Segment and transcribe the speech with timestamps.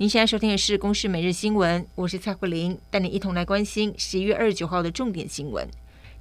[0.00, 5.68] 您现在收听的是《公视每日新闻》，我是蔡慧玲，带你一同来关心十一月二十九号的重点新闻。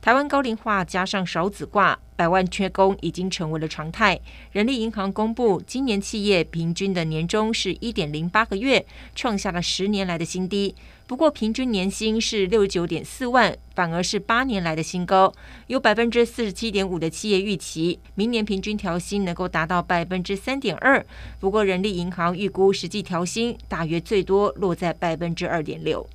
[0.02, 4.18] 台湾高龄化加上少子化，百万缺工已经成为了常态。
[4.54, 10.74] 人力银行公布，今年企业平均的年终是一点零八个月，创下了十年来的新低。
[11.06, 15.34] 不过，平均年薪是六十九点四万，反而是八年来的新高。
[15.68, 21.06] 有百分之四十七点五的企业预期，明年平均调薪能够达到百分之三点二。
[21.42, 26.08] 不过，人力银行预估实际调薪大约最多落在百分之二点六。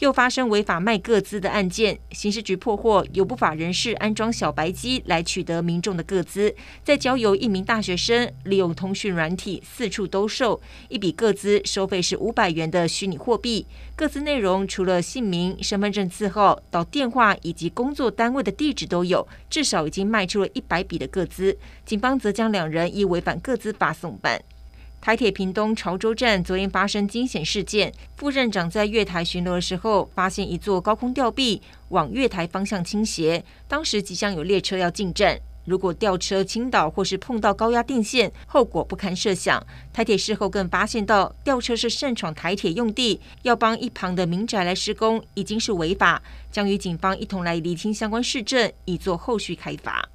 [0.00, 10.58] 又发生违法卖个资的案件，刑事局破获有不法人士安装小白机来取得民众的个资，再交由一名大学生利用通讯软体四处兜售，
[10.88, 13.66] 一笔个资收费是五百元的虚拟货币。
[13.94, 21.58] 个资内容除了姓名、身份证字号到电话以及工作单位的地址都有，至少已经卖出了一百笔的个资。
[21.84, 24.42] 警方则将两人依违反个资法送办。
[25.00, 39.66] 台铁屏东潮州站昨天发生惊险事件，副站长在月台巡逻的时候，发现一座高空吊臂往月台方向倾斜，当时即将有列车要进站，如果吊车倾倒或是碰到高压电线，后果不堪设想。
[39.90, 50.09] 台铁事后更发现到吊车是擅闯台铁用地，要帮一旁的民宅来施工，已经是违法，将与警方一同来厘清相关事证，以做后续开发。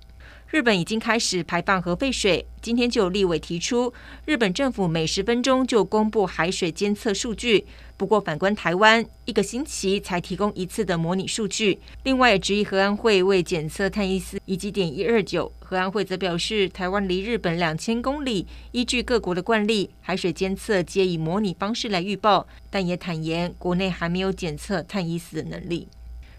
[0.51, 3.91] 日本已经开始排放核废水，今天就有立委提出，
[4.25, 7.65] 日本政府每十分钟就公布海水监测数据。
[7.97, 11.79] 不过反观台湾，一个星期才提供一次的模拟数据。
[12.03, 25.88] 另外也质疑核安会未检测碳一四以及点一二九，核安会则表示，台湾离日本两千公里，依据各国的惯例，海水监测皆以模拟方式来预报，但也坦言国内还没有检测碳一四的能力。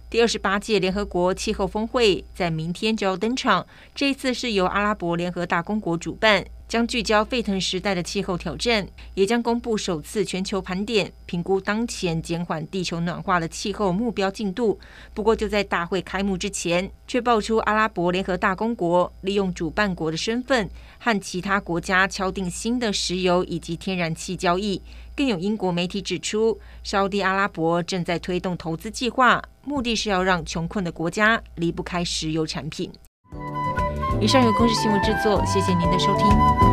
[0.08, 14.78] 第二十八届联合国气候峰会在明天就要登场，这一次是由阿拉伯联合大公国主办，将聚焦沸腾时代的气候挑战，也将公布首次全球盘点，评估当前减缓地球暖化的气候目标进度。
[15.14, 20.68] 不过，就在大会开幕之前，却爆出阿拉伯联合大公国利用主办国的身份，
[20.98, 24.82] 和其他国家敲定新的石油以及天然气交易。
[25.14, 32.90] 更有英国媒体指出，沙地阿拉伯正在推动投资计划，目的是要让穷困的国家离不开石油产品。
[34.20, 36.65] 以上由公视新闻制作，谢谢您的收听。